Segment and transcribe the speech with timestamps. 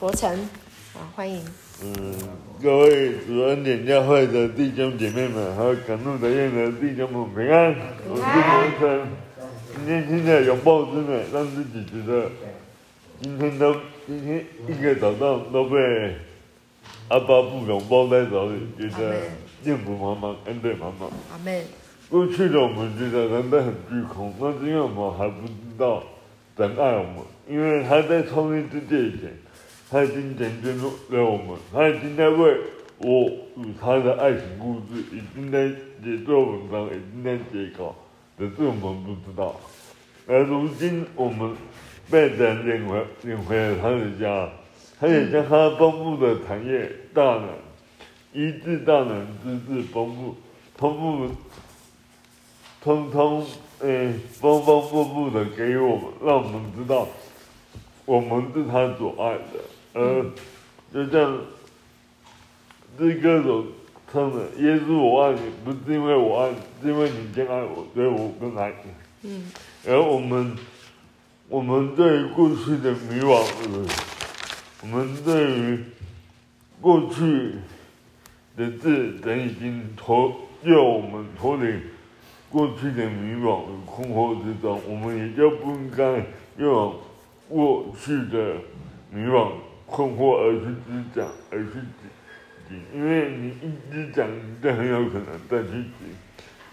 [0.00, 0.34] 国成，
[0.94, 1.44] 啊，欢迎。
[1.82, 2.14] 嗯，
[2.62, 7.76] 各位主恩典教会的弟兄姐妹们，还有赶路的院的弟兄们平安。
[8.08, 9.08] 我是国成。
[9.76, 12.30] 今天听的拥抱之美，让自己觉得
[13.20, 13.76] 今天都
[14.06, 16.16] 今天一个早上都被
[17.08, 19.16] 阿爸父拥抱在手里，觉得
[19.62, 21.10] 幸福满满，恩典满满。
[21.30, 21.62] 阿门。
[22.08, 26.02] 过去的我们觉得人都很虚空，那是因为我们还不知道
[26.56, 29.30] 神爱我们，因为他在创立世界以前，
[29.90, 32.56] 他已经拣选了我们，他已经在为
[32.98, 33.24] 我
[33.56, 35.68] 与他的爱情故事，已经在
[36.02, 37.96] 写作文章，已经在写稿，
[38.38, 39.58] 只是我们不知道。
[40.28, 41.56] 而如今我们
[42.08, 44.48] 被神领回领回了他的家，
[45.00, 47.48] 他也将他丰富的产业大能、
[48.32, 50.36] 医治大能、资质丰富、
[50.76, 51.34] 丰富。
[52.82, 53.44] 通通，
[53.80, 57.06] 诶，丰丰富富的给我们，让我们知道，
[58.06, 59.60] 我们是他所爱的。
[59.92, 60.24] 而
[60.92, 61.38] 就像
[62.98, 63.64] 这歌手
[64.12, 68.90] 唱的：“耶稣，我爱你，不是因为我爱你，是因为你先爱我，所以我更爱你。”
[69.28, 69.52] 嗯。
[69.86, 70.56] 而我们，
[71.48, 73.44] 我们对于过去的迷惘，
[74.82, 75.84] 我们对于
[76.80, 77.54] 过去
[78.56, 81.80] 的事，神已经脱要我们脱离。
[82.50, 86.26] 过去的迷惘与困惑之中，我们也就不应该
[86.58, 86.96] 用
[87.48, 88.56] 过去的
[89.12, 89.52] 迷惘、
[89.90, 91.72] 困惑而去支讲，而去
[92.70, 96.08] 讲，因为你一直讲，你就很有可能再去讲。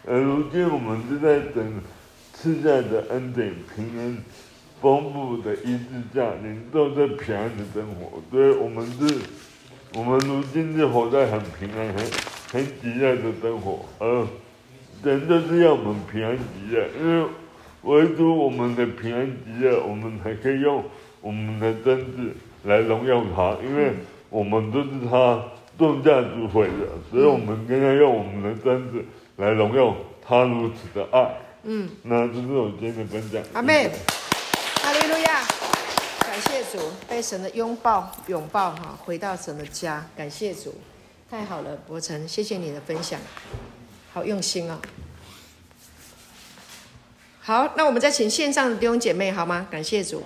[0.05, 1.81] 而如今我们是在等
[2.33, 4.17] 赐下的恩典、平安、
[4.79, 8.21] 丰富的医治下，领受这平安的生活。
[8.29, 9.19] 所以我们是，
[9.95, 12.05] 我们如今是活在很平安、很
[12.51, 14.27] 很喜乐的生活，而。
[15.03, 17.29] 人都是要我们平安喜乐，因为
[17.83, 20.83] 唯独我们的平安喜乐，我们才可以用
[21.21, 22.31] 我们的真挚
[22.67, 23.93] 来荣耀他，因为
[24.29, 25.41] 我们都是他
[25.77, 29.03] 重价赎回的，所以我们应该用我们的真子
[29.37, 31.37] 来荣耀他如此的爱。
[31.63, 33.41] 嗯，那这是我今天的分享。
[33.53, 33.89] 阿妹，
[34.81, 35.45] 哈利路亚，
[36.19, 40.75] 感谢主，被神的拥抱拥抱哈，回到神的家，感谢主，
[41.29, 43.19] 太好了，伯承，谢谢你的分享。
[44.13, 44.77] 好用心哦！
[47.39, 49.67] 好，那我们再请线上的弟兄姐妹好吗？
[49.71, 50.23] 感谢主。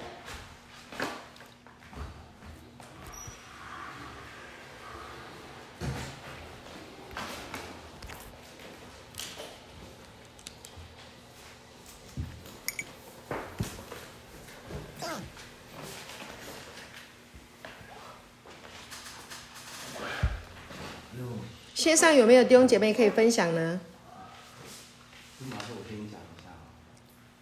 [21.81, 23.79] 线上有没有弟兄姐妹可以分享呢？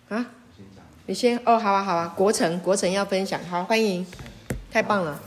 [0.07, 0.25] 啊？
[1.07, 2.13] 你先哦，好啊，好啊。
[2.16, 4.07] 国成，国成要分享，好，欢迎，
[4.72, 5.22] 太棒了。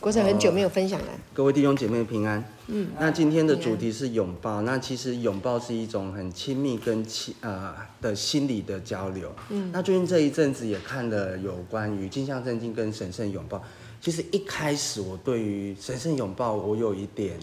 [0.00, 1.08] 国成很久没有分享了。
[1.34, 2.42] 各位弟兄姐妹平安。
[2.68, 2.88] 嗯。
[2.98, 4.62] 那今天的主题是拥抱。
[4.62, 9.30] 那其实拥抱是一种很亲密跟亲呃的心理的交流。
[9.50, 9.70] 嗯。
[9.70, 13.62] 那最近这一阵子也看了有关于镜像圣经跟神圣拥抱。
[14.00, 17.38] 其实一开始我对于神圣拥抱我有一点。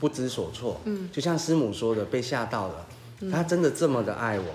[0.00, 2.86] 不知所措，嗯，就像师母说的，被吓到了。
[3.30, 4.46] 他真的这么的爱我，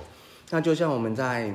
[0.49, 1.53] 那就像我们在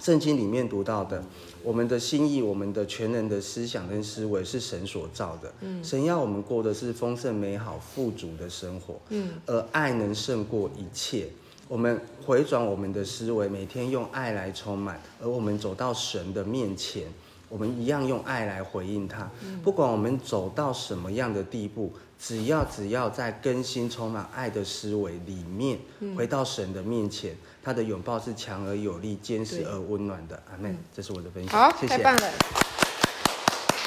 [0.00, 1.22] 圣经里面读到的，
[1.62, 11.28] 我们的心意，我们的全人的思想跟思维是神所造的，嗯，神要我们过的是丰盛美好富足的生活，嗯，而爱能胜过一切。
[11.68, 17.02] 我们回转我们的思维，每天用爱来充满，而我们走到神的面前。
[17.50, 19.30] 我们一样用爱来回应他，
[19.62, 21.90] 不管我们走到什么样的地步，
[22.20, 25.78] 只要只要在更新充满爱的思维里面，
[26.16, 30.42] 回到神的面前，他的拥抱是强而有力、坚实而温暖的。
[30.50, 30.76] 阿门。
[30.94, 31.52] 这是我的分享。
[31.52, 31.96] 好，谢谢。
[31.96, 32.32] 太棒了，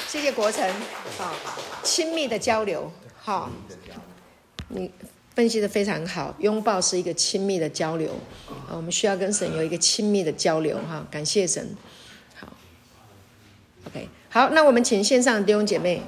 [0.08, 0.66] 谢谢国成。
[1.18, 1.34] 好，
[1.82, 2.90] 亲密的交流。
[3.18, 3.50] 好，
[4.68, 4.90] 你
[5.34, 6.34] 分析的非常好。
[6.38, 8.12] 拥抱是一个亲密的交流，
[8.48, 10.78] 啊我们需要跟神有一个亲密的交流。
[10.88, 11.76] 哈，感谢神。
[12.34, 12.48] 好
[13.86, 16.02] OK，好，那我们请线上的弟兄姐妹。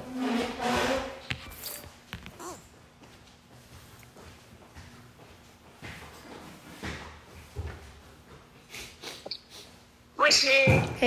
[10.17, 10.47] 我是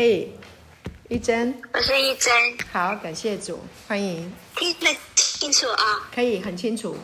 [0.00, 0.32] 嘿，
[1.08, 1.60] 一真。
[1.72, 2.32] 我是一真。
[2.72, 3.58] 好，感谢主，
[3.88, 4.32] 欢迎。
[4.54, 6.02] 听得清楚啊、哦？
[6.14, 6.96] 可以，很清楚。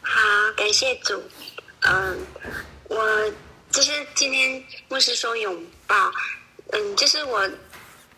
[0.00, 0.20] 好，
[0.56, 1.20] 感谢主。
[1.80, 2.24] 嗯，
[2.88, 3.32] 我
[3.72, 6.12] 就是今天牧师说拥抱，
[6.70, 7.50] 嗯，就是我。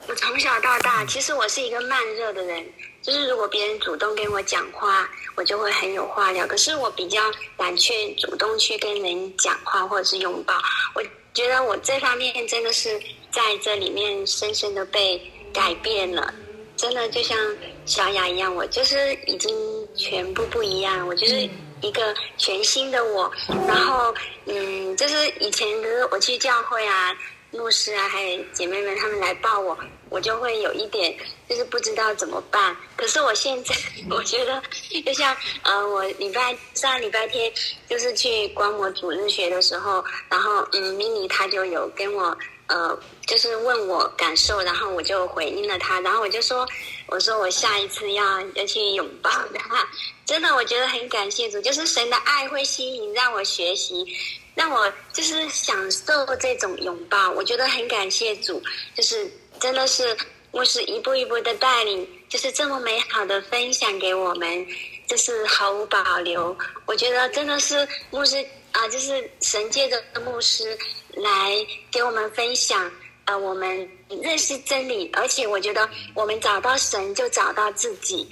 [0.07, 2.63] 我从小到大，其实我是一个慢热的人，
[3.01, 6.47] 就是如果别人主动跟我讲话，我就会很有话聊。
[6.47, 7.19] 可是我比较
[7.57, 10.55] 胆怯，主动去跟人讲话或者是拥抱。
[10.95, 11.03] 我
[11.35, 12.99] 觉得我这方面真的是
[13.31, 15.21] 在这里面深深的被
[15.53, 16.33] 改变了。
[16.77, 17.39] 真的就像
[17.87, 19.55] 小雅一样，我就是已经
[19.95, 21.49] 全部不一样，我就是
[21.81, 23.31] 一个全新的我。
[23.69, 24.13] 然后，
[24.47, 27.17] 嗯，就是以前比如我去教会啊，
[27.57, 29.77] 牧师啊，还有姐妹们他们来抱我，
[30.11, 31.17] 我就会有一点
[31.49, 32.77] 就是不知道怎么办。
[32.97, 33.75] 可是我现在
[34.11, 34.63] 我觉得，
[35.05, 37.53] 就像呃，我礼拜上礼拜天
[37.89, 42.37] 就是去观摩主日学的时候，然后嗯，咪咪他就有跟我。
[42.67, 46.67] 呃，就是问我感受，然后我就回应了他，然后我就说，
[47.09, 49.87] 我说我下一次要要去拥抱他，
[50.25, 54.07] 真的，我觉得很感谢主，就是神的爱会吸引，让我学习，
[54.55, 58.63] 让我就是享受这种拥抱，我觉得很感谢主，
[58.95, 59.31] 就是
[59.61, 60.17] 真的是
[60.53, 64.67] 牧师一步一步的带领，就是这么美好的分享给我们，
[65.07, 66.57] 就是毫无保留，
[66.87, 70.79] 我觉得真的是牧师啊，就是神界的牧师。
[71.17, 72.91] 来给我们分享，
[73.27, 78.27] 呃，我们认识真理，而且我觉得我们找到神就找到自己，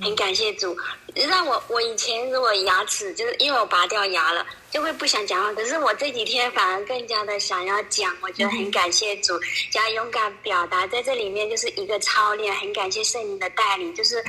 [0.00, 0.76] 很感谢主。
[1.14, 9.38] 让我我以前如果牙齿就是因为我拔掉牙了，就会不想讲话，可是我这几天反而更加的想要讲，我觉得很感谢主，
[9.70, 14.22] 加勇敢表达，在这里面就是一个操练，很感谢圣灵的带领，就是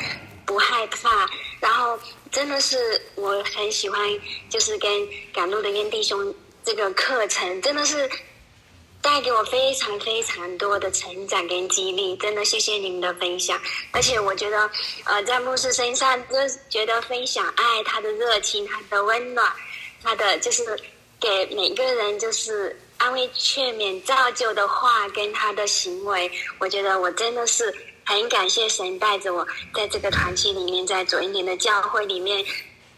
[0.45, 1.29] 不害怕，
[1.59, 1.99] 然后
[2.31, 3.99] 真的是我很喜欢，
[4.49, 6.33] 就是跟赶路的跟弟兄。
[6.63, 8.09] 这个课程真的是
[9.01, 13.59] 带给我非常非常多的成长跟激励，真的谢谢你们的分享。
[13.91, 14.69] 而且我觉得，
[15.05, 16.35] 呃，在牧师身上，就
[16.69, 19.51] 觉得分享爱，他的热情，他的温暖，
[20.03, 20.63] 他的就是
[21.19, 26.29] 给每个人就是安慰、劝勉、造就的话，跟他的行为，
[26.59, 27.73] 我觉得我真的是
[28.03, 32.45] 很感谢神带着我在这个团契里面，在左一点的教会里面。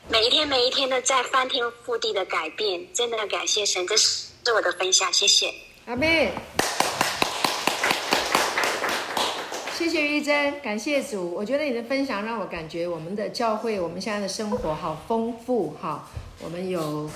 [0.08, 4.26] 每一天，每一天的在翻天覆地的改变，真的感谢神，这是
[4.56, 5.54] 我的分享，谢谢。
[5.90, 6.30] 阿妹，
[9.74, 11.34] 谢谢玉珍，感谢主。
[11.34, 16.08] 我觉得你的分享让我感觉我们的教会，我们现在的生活好丰富哈。
[16.44, 17.10] 我们有。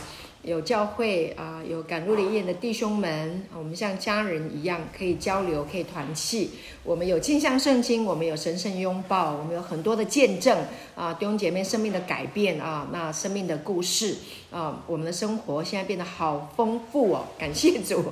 [0.43, 6.51] 有教会啊、有赶路的医院的弟兄们，我们像家人一样可以交流，可以团契。
[6.83, 10.57] 我们有镜像圣经，我们有神圣拥抱，我们有很多的见证
[10.95, 14.17] 啊，弟兄姐妹生命的改变啊，那生命的故事
[14.51, 18.03] 啊，我们的生活现在变得好丰富哦，感谢主，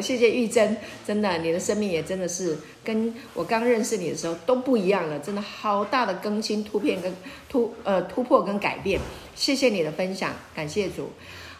[0.00, 0.76] 谢谢玉珍，
[1.06, 7.14] 真的，你的生命也真的是跟我刚认识你的时候都不一样了，真的好大的更新、突变跟
[7.48, 9.00] 突呃突破跟改变，
[9.36, 11.08] 谢谢你的分享，感谢主。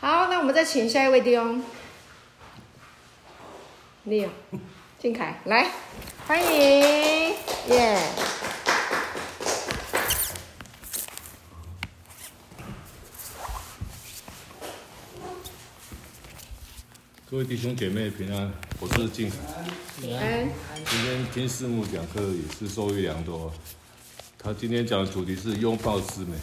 [0.01, 1.61] 好，那我们再请下一位弟兄，
[4.05, 4.29] 你有，
[4.97, 5.73] 靖凯来，
[6.25, 7.35] 欢迎，耶、
[7.69, 7.99] yeah！
[17.29, 19.37] 各位弟兄姐妹平安，我是靖凯。
[20.01, 20.49] 平安。
[20.87, 23.53] 今天听师母讲课也是受益良多，
[24.39, 26.37] 他今天讲的主题是拥抱之美，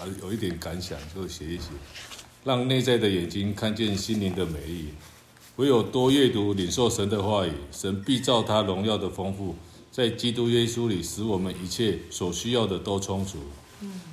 [0.00, 1.66] 啊，有一点感想就写一写。
[2.48, 4.88] 让内在的眼睛看见心灵的美丽。
[5.56, 9.54] 唯有多阅读、领受神的话语，神必照他荣耀的丰富，
[9.92, 13.36] 在基督耶稣里，使我们一切所需要的都充足。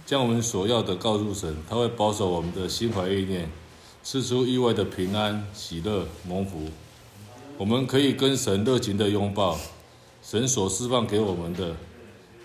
[0.06, 3.50] 将我们所要的告诉神，他会保守我们的心怀意念，
[4.04, 6.64] 赐出意外的平安、喜乐、蒙福。
[7.58, 9.58] 我们可以跟神热情的拥抱，
[10.22, 11.78] 神所释放给我们的，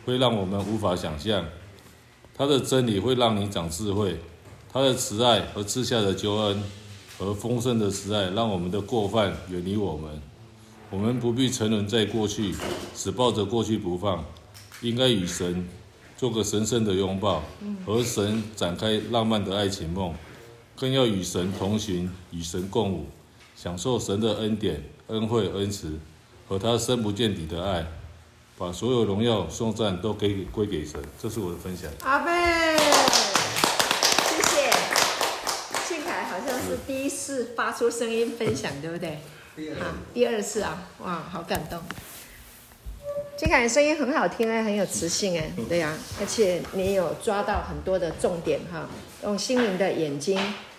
[0.04, 1.44] 会让我们无法想象。
[2.36, 4.20] 他的真理会让你长智慧。
[4.72, 6.62] 他的慈爱和赐下的救恩
[7.18, 10.20] 和丰盛的慈爱，让我们的过犯远离我们。
[10.90, 12.54] 我们不必沉沦在过去，
[12.94, 14.24] 只抱着过去不放，
[14.80, 15.68] 应该与神
[16.16, 17.42] 做个神圣的拥抱，
[17.84, 20.14] 和神展开浪漫的爱情梦。
[20.76, 23.06] 更要与神同行，与神共舞，
[23.54, 25.98] 享受神的恩典、恩惠、恩慈
[26.48, 27.86] 和他深不见底的爱，
[28.56, 31.00] 把所有荣耀、颂赞都给归给神。
[31.20, 31.90] 这是我的分享。
[32.02, 32.89] 阿妹。
[36.70, 39.18] 是第一次发出声音分享，对不对？
[39.78, 41.78] 好，第二次啊，哇，好感动。
[43.36, 48.88] 靖凯声音很好听哎，很有磁性哎，对呀、啊，而且你有抓到很多的重点哈，
[49.24, 50.38] 用心灵的眼睛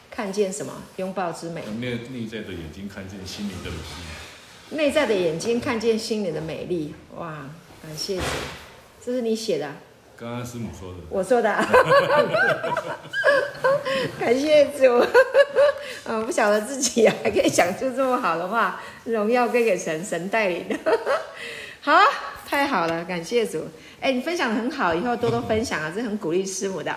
[0.09, 0.73] 看见什么？
[0.97, 1.63] 拥抱之美。
[1.79, 4.77] 内内在的眼睛看见心灵的美丽。
[4.77, 7.49] 内在的眼睛看见心灵的美丽，哇，
[7.83, 8.23] 感谢主，
[9.03, 9.75] 这是你写的。
[10.21, 11.49] 刚刚师母说的，我说的，
[14.19, 15.03] 感谢主，
[16.05, 20.75] 嗯，不晓得自己还可以讲出这么好的话，荣耀归给神，神带领的，
[21.81, 21.99] 好，
[22.45, 23.65] 太好了，感谢主，
[23.99, 26.95] 哎，你分享的很好，以后多多分享啊，这很鼓励师母的，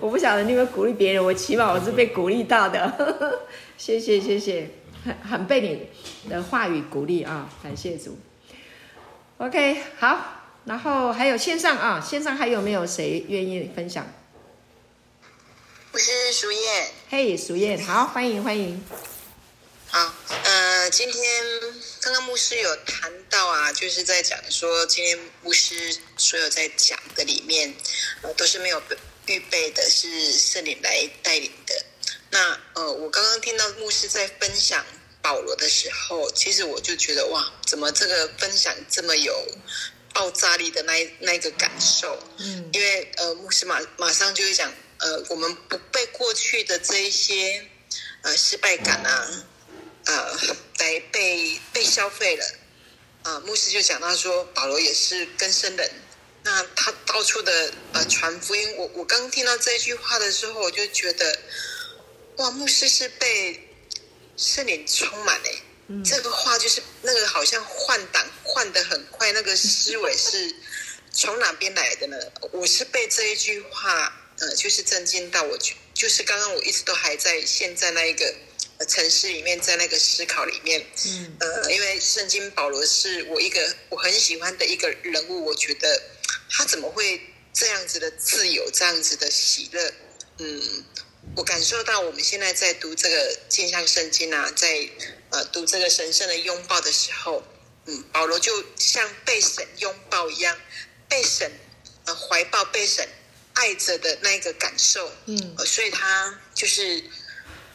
[0.00, 3.38] 我不晓得你有没有鼓励别人，我起码我是被鼓励到的，
[3.78, 4.68] 谢谢谢谢，
[5.04, 5.88] 很很被你
[6.28, 8.18] 的话语鼓励啊，感谢主
[9.38, 10.40] ，OK，好。
[10.64, 14.10] 然后还有线上啊，线上还有没有谁愿意分享？
[15.92, 16.90] 我是淑燕。
[17.10, 18.82] 嘿，淑燕，好，欢迎欢迎。
[19.88, 20.12] 好，
[20.44, 21.22] 呃，今天
[22.00, 27.74] 刚刚牧师有谈到啊，就是在讲说，今天牧师所有在讲的里面，
[28.22, 28.82] 呃，都是没有
[29.26, 31.84] 预备的，是圣灵来带领的。
[32.30, 34.82] 那呃，我刚刚听到牧师在分享
[35.20, 39.46] 保罗的时候，其实我就觉得哇，怎么这个分享这么有
[40.14, 42.18] 爆炸力的那那个感受？
[42.38, 47.68] 嗯，因为呃，牧师马马上就会讲，呃，我们不被过去的这一些
[48.22, 49.44] 呃失败感啊。
[50.06, 50.38] 呃，
[50.80, 52.44] 来被被消费了，
[53.22, 55.90] 啊、呃，牧师就讲到说，保罗也是更生人，
[56.42, 61.38] 那他到处的呃传福音，我我刚听到这句话的时候，我就觉得，
[62.36, 63.66] 哇，牧师是被
[64.36, 70.54] 圣灵充满诶，嗯、这个话就是那个好像换挡换得很快，那个思维是
[71.12, 72.16] 从哪边来的呢？
[72.52, 78.34] 我是被这一句话呃，就是震惊到我，就就是刚刚我一直都还在现在那一个。
[78.88, 86.02] 城市里面，在那个思考里面，嗯，呃，因为圣经保罗是我一个我很喜欢的一个人物，我觉得
[86.50, 87.18] 他怎么会
[87.52, 89.92] 这样子的自由，这样子的喜乐？
[90.38, 90.84] 嗯，
[91.36, 94.88] 我感受到我们现在在读这个镜像圣经啊，在
[95.30, 97.42] 呃读这个神圣的拥抱的时候，
[97.86, 100.56] 嗯，保罗就像被神拥抱一样，
[101.08, 101.50] 被神
[102.04, 103.08] 呃怀抱，被神
[103.54, 107.04] 爱着的那个感受，嗯，呃，所以他就是。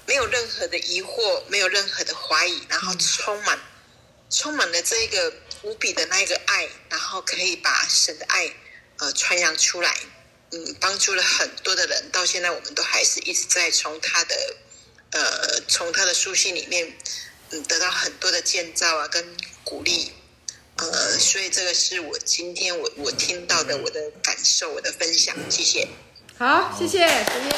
[0.08, 3.60] 没有任何的疑惑，没有任何的怀疑，然后充满，
[4.32, 8.52] 充满了这个无比的那个爱，然后可以把神的爱
[8.98, 9.96] 呃传扬出来，
[10.52, 12.10] 嗯，帮助了很多的人。
[12.12, 14.36] 到现在，我们都还是一直在从他的
[15.12, 16.92] 呃从他的书信里面
[17.52, 19.24] 嗯得到很多的建造啊跟
[19.64, 20.12] 鼓励，
[20.78, 25.88] 呃，所以这个是我今天我我听到的我的感受，我的分享，谢谢。
[26.38, 27.54] 好，谢谢淑燕。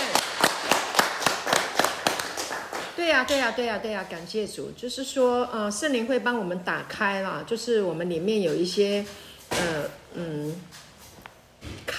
[2.95, 4.71] 对呀、啊，对呀、啊，对呀、啊，对呀、感谢主。
[4.71, 9.05] 就是说，呃，圣灵会帮我们打开了，就是我们里面有一些，
[9.49, 10.61] 呃，嗯，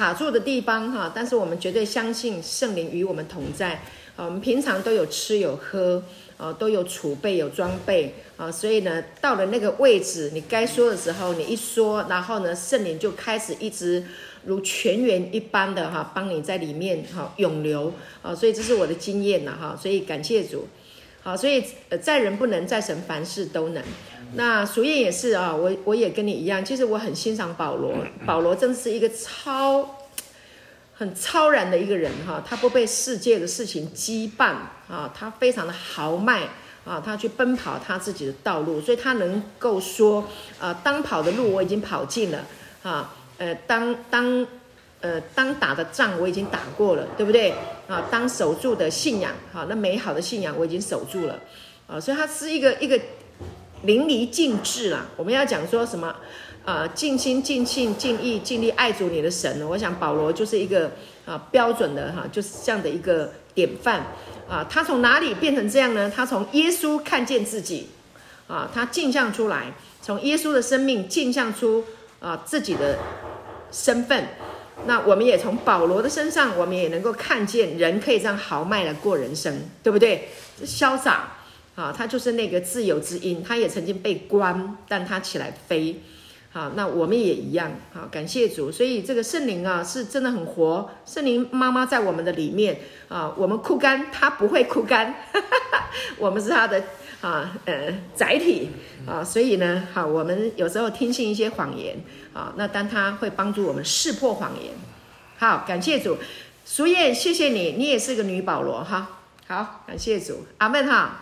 [0.02, 1.12] 卡住的地方哈。
[1.14, 3.80] 但是我们绝对相信圣灵与我们同在。
[4.16, 6.02] 啊，我们平常都有吃有喝，
[6.36, 8.50] 啊，都有储备有装备啊。
[8.50, 14.04] 所以呢，到了那个位置，你该说的时候，你一说，然后呢，圣灵就开始一直
[14.44, 17.92] 如泉源一般的哈，帮你在里面哈涌流
[18.22, 18.34] 啊。
[18.34, 19.78] 所以这是我的经验了哈。
[19.80, 20.66] 所以感谢主。
[21.22, 23.80] 好，所以呃，在人不能，在神凡事都能。
[24.34, 27.94] 那淑燕也是啊，我我也跟你一样，其实我很欣赏保罗，
[28.26, 29.98] 保罗真是一个超
[30.94, 34.54] 很超然的一个人哈，他不被世界的事情羁绊
[34.88, 36.42] 啊，他非常的豪迈
[36.84, 40.26] 啊，他去奔跑他自己的道路，所以他能够说
[40.58, 42.44] 啊，当跑的路我已经跑尽了
[42.82, 44.46] 啊，呃，当当。
[45.02, 47.52] 呃，当打的仗我已经打过了，对不对？
[47.88, 51.40] 啊，当守住的信仰，好，那美好的信仰我已经守住了，
[51.88, 52.96] 啊，所以他是一个一个
[53.82, 55.06] 淋漓尽致啦。
[55.16, 56.14] 我们要讲说什么？
[56.64, 59.60] 啊，尽心、尽性、尽意、尽力爱主你的神。
[59.68, 60.92] 我想保罗就是一个
[61.26, 64.06] 啊标准的哈，就是这样的一个典范
[64.48, 64.64] 啊。
[64.70, 66.08] 他从哪里变成这样呢？
[66.14, 67.88] 他从耶稣看见自己
[68.46, 71.84] 啊，他镜像出来，从耶稣的生命镜像出
[72.20, 72.96] 啊自己的
[73.72, 74.24] 身份。
[74.86, 80.28] 那我们也从保罗的身上，我们也能够看见人可以这样豪迈的过人生，对不对？
[80.64, 81.32] 潇洒
[81.74, 86.00] 啊，他就是那个自由之鹰，他也曾经被关，但他起来飞。
[86.52, 87.72] 好，那我们也一样。
[87.94, 88.70] 好，感谢主。
[88.70, 90.90] 所以这个圣灵啊，是真的很活。
[91.06, 95.14] 圣灵妈妈在我们的里面啊，我们枯干，他不会枯干。
[96.18, 96.84] 我们是他的
[97.22, 98.68] 啊，呃，载体
[99.06, 99.24] 啊。
[99.24, 101.96] 所以呢，好，我们有时候听信一些谎言。
[102.34, 104.74] 啊，那但他会帮助我们识破谎言。
[105.38, 106.18] 好，感谢主，
[106.66, 109.20] 淑燕，谢谢你，你也是个女保罗哈。
[109.46, 111.21] 好，感谢主，阿门哈。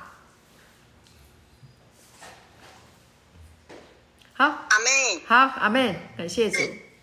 [4.40, 5.20] 好，阿妹。
[5.26, 6.62] 好，阿妹，感谢主。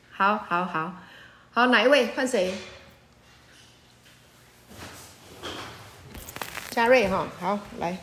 [0.10, 0.92] 好好好，
[1.52, 2.52] 好，哪一位换谁？
[6.72, 8.00] 嘉瑞哈，好，来，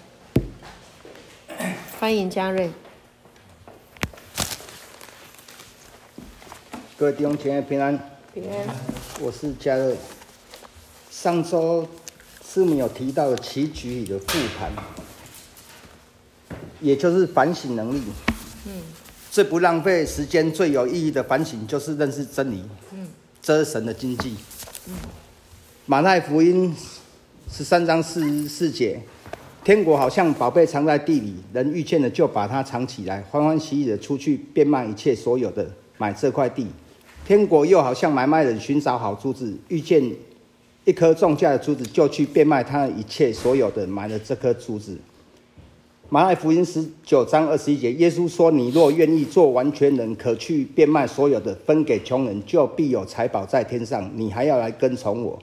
[1.98, 2.70] 欢迎嘉瑞。
[6.96, 7.98] 各位弟兄姐妹平安，
[8.32, 8.68] 平安。
[9.18, 9.96] 我是嘉瑞。
[11.10, 11.88] 上周
[12.46, 14.70] 师母有提到的棋局里的复盘，
[16.78, 18.00] 也就是反省能力。
[19.34, 19.36] 嗯。
[19.36, 22.62] 最不浪费时间、最有意义的反省，就是认识真理。
[22.92, 23.08] 嗯。
[23.42, 24.36] 这是神的经济。
[24.86, 24.94] 嗯。
[25.86, 26.72] 马太福音
[27.50, 29.00] 十三章四十四节，
[29.64, 36.68] 天国好像宝贝藏在地里，人遇见了就把它藏起来，欢欢喜喜的出去变卖一切所有的，买这块地。
[37.26, 40.02] 天国又好像买卖人寻找好珠子，遇见
[40.84, 44.96] 一颗重价的珠子，就去变卖他一切所有的，买了这颗珠子。
[46.10, 54.08] 马太福音十九章二十一节，耶稣说：“你若愿意做完全人，可去变卖所有的，分给穷人，就必有财宝在天上。
[54.14, 55.38] 你还要来跟从我。”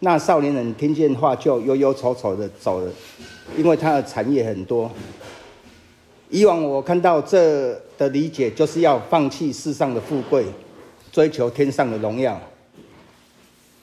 [0.00, 2.90] 那少年人听见话，就忧忧愁愁的走了，
[3.56, 4.88] 因为他的产业很多。
[6.30, 10.44] 以往我看到这的理解，就是要放弃世上的富贵，
[11.10, 12.40] 追求天上的荣耀。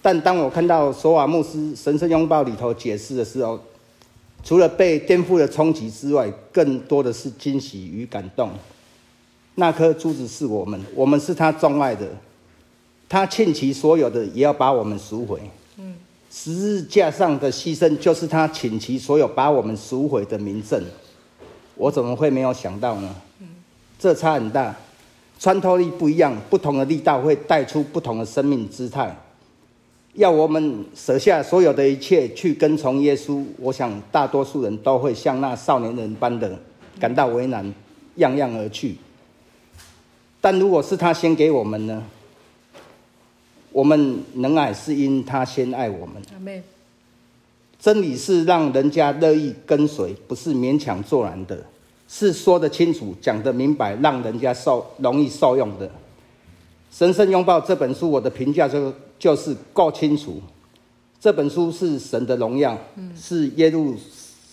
[0.02, 3.60] 但当我看到索瓦牧师神圣拥抱里头解释的时候，
[4.46, 8.52] 除了被颠覆的冲击之外，更多的是惊喜与感动。
[9.56, 12.08] 那颗珠子是我们，我们是他钟爱的，
[13.10, 15.40] 他倾其所有的也要把我们赎回。
[16.30, 20.80] 十字架上的牺牲就是他倾其所有把我们赎回的明证。
[21.76, 23.16] 我怎么会没有想到呢？
[23.98, 24.76] 这差很大，
[25.40, 29.18] 穿透力不一样，不同的力道会带出不同的生命姿态。
[30.16, 36.58] 要我们舍下所有的一切去跟从耶稣，我想大多数人都会像那少年人般的
[37.00, 37.74] 感到为难，
[38.16, 38.96] 样样而去。
[40.40, 42.04] 但如果是他先给我们呢？
[43.74, 46.64] 我们能爱是因他先爱我们。
[47.78, 51.62] 真理是让人家乐意跟随，不是勉强做难的，
[52.08, 55.92] 是说得清楚、讲得明白，让人家受容易受用的。
[56.90, 60.42] 神圣拥抱这本书，我的评价就就是够清楚。
[61.20, 62.78] 这本书是神的荣耀，
[63.20, 63.98] 是耶路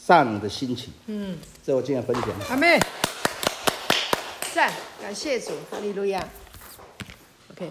[0.07, 0.91] 撒冷的兴起。
[1.07, 2.29] 嗯，这我今天分享。
[2.49, 2.81] 阿妹，
[4.55, 6.27] 赞，感谢主，哈利路亚。
[7.51, 7.69] OK，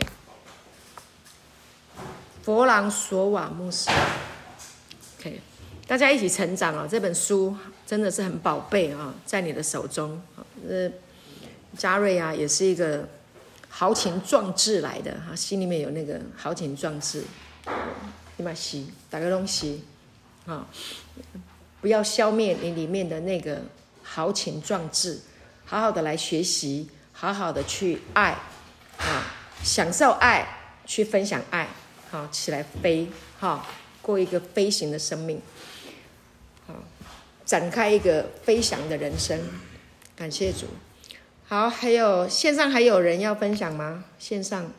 [2.43, 3.89] 弗朗索瓦牧师。
[5.19, 5.39] OK，
[5.87, 6.87] 大家一起成长啊！
[6.87, 7.55] 这本书
[7.87, 10.21] 真的是很宝贝啊，在你的手中。
[10.69, 10.91] 呃，
[11.75, 13.07] 嘉瑞啊，也是一个。
[13.81, 17.23] 豪情壮志来的哈，心里面有那个豪情壮志，
[18.37, 19.83] 你把吸，打个东西，
[20.45, 20.67] 啊，
[21.81, 23.63] 不要消灭你里面的那个
[24.03, 25.21] 豪情壮志，
[25.65, 28.37] 好好的来学习，好好的去爱，
[28.99, 31.67] 啊，享受爱，去分享爱，
[32.11, 33.07] 好，起来飞，
[33.39, 33.65] 哈，
[34.03, 35.41] 过一个飞行的生命，
[36.67, 36.75] 好，
[37.47, 39.41] 展开一个飞翔的人生，
[40.15, 40.67] 感谢主。
[41.51, 44.05] 好，还有线上还有人要分享吗？
[44.17, 44.71] 线上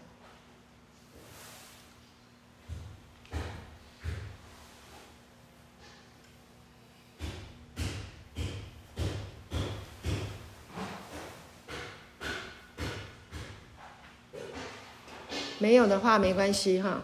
[15.59, 17.03] 没有的话没关系哈，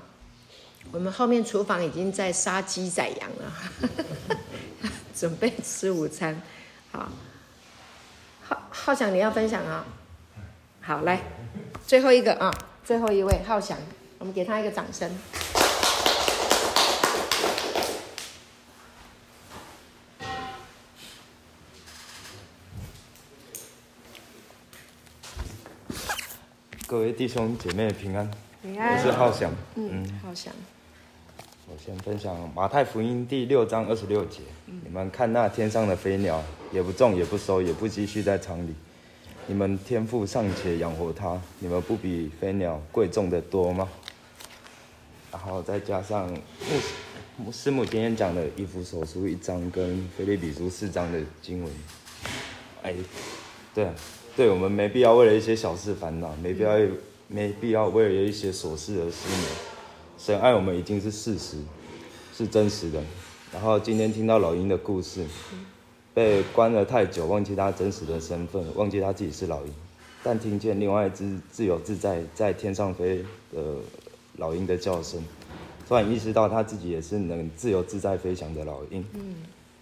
[0.91, 3.53] 我们后面厨房已经在杀鸡宰羊了，
[5.15, 6.41] 准备吃午餐，
[6.91, 7.13] 好。
[8.89, 9.85] 浩翔，你要分享啊？
[10.81, 11.21] 好，来，
[11.87, 12.51] 最后一个啊，
[12.83, 13.77] 最后一位浩翔，
[14.19, 15.11] 我们给他一个掌声。
[26.87, 28.31] 各位弟兄姐妹平安，
[28.63, 30.51] 平安，我是浩翔，嗯，嗯，浩翔。
[31.71, 38.73] 我先分享马太福音第六章二十六节，嗯，你们看那天上的飞鸟，也不种也不收也不积蓄在仓里，
[39.47, 43.87] 你们天赋尚且养活它，你们不比飞鸟贵重的多吗？
[45.31, 46.35] 然后再加上
[47.37, 51.71] 牧师母今天讲的以弗所书一章跟腓利比书四章的经文，
[52.83, 52.95] 哎，
[53.75, 53.91] 对，
[54.35, 56.79] 对我们没必要为了一些小事烦恼，没必要
[57.27, 59.68] 没必要为了一些琐事而失眠。
[60.19, 61.59] 神爱我们已经是事实，
[62.35, 63.01] 是真实的。
[63.53, 65.25] 然后今天听到老鹰的故事，
[66.13, 69.73] 被关了太久，忘记他真实的身份，忘记他自己是老鹰。
[70.25, 73.77] 但听见另外一只自由自在在天上飞的
[74.39, 75.25] 老鹰的叫声，
[75.87, 79.07] 突然意识到他自己也是能自由自在飞翔的老鹰。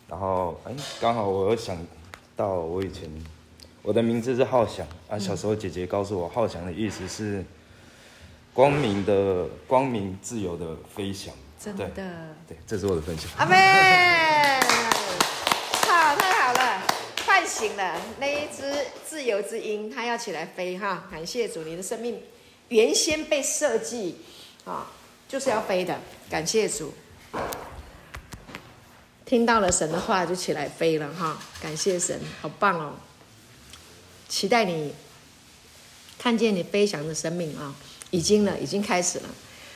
[0.07, 1.79] 然后哎，刚好我又想
[2.37, 3.11] 到我以前，
[3.83, 5.19] 我的名字是浩翔啊。
[5.19, 7.43] 小时候姐姐告诉我，浩翔的意思是。
[8.57, 11.85] 光明的、光明自由的飞翔，真的，
[12.49, 13.31] 对，这是我的分享。
[13.37, 13.55] 阿们，
[15.87, 16.83] 好，太好了，
[17.27, 18.63] 唤醒了那一只
[19.07, 21.05] 自由之鹰，它要起来飞哈！
[21.11, 22.19] 感谢主，你的生命
[22.69, 24.23] 原先被设计
[24.65, 24.87] 啊，
[25.29, 26.01] 就是要飞的。
[26.31, 26.95] 感谢主，
[29.27, 31.39] 听到了神的话就起来飞了哈！
[31.61, 32.95] 感谢神，好棒哦！
[34.31, 34.95] 期待你
[36.19, 37.77] 看见你飞翔的生命啊！
[38.17, 39.25] 已经了，已经开始了。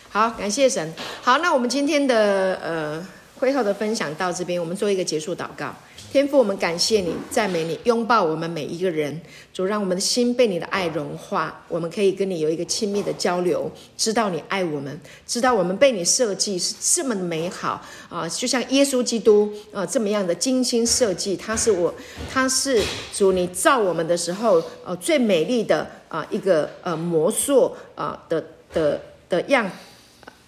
[0.09, 0.94] 好，感谢神。
[1.20, 3.07] 好，那我们今天的呃
[3.40, 5.74] 会后的分享到这边，我们做一个结束祷告。
[6.12, 9.18] 天父，我们感谢你，赞美你，拥抱我们每一个人。
[9.55, 18.29] 主，让我们的心被你的爱融化，我们可以跟你有一个亲密的交流，知道你爱我们，知道我们被你设计是这么的美好啊！
[18.29, 21.94] 就像耶稣基督啊这么样的精心设计，他是我，
[22.31, 22.83] 他是
[23.14, 29.00] 主，你造我们的时候，呃、最美丽的啊一个呃模塑啊的的
[29.31, 29.70] 的样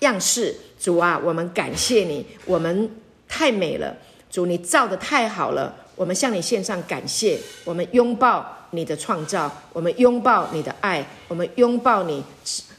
[0.00, 0.54] 样式。
[0.82, 2.90] 主啊，我们感谢你，我们
[3.28, 3.96] 太美了。
[4.28, 7.38] 主，你造的太好了，我们向你献上感谢。
[7.64, 12.24] 我们拥抱你的创造，我们拥抱你的爱，我们拥抱你，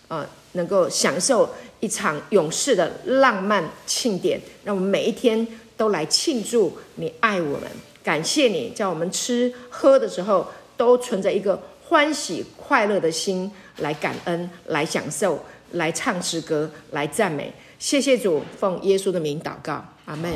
[0.09, 4.37] 呃，能够享受一场永世的浪漫庆典。
[4.65, 7.71] 让我们每一天都来庆祝你爱我们，
[8.03, 15.39] 感谢你，叫我们吃喝的时候都存着一个欢喜快乐的心来感恩、来享受、
[15.71, 17.53] 来唱诗歌、来赞美。
[17.83, 20.31] 谢谢主，奉耶稣的名祷告，阿门。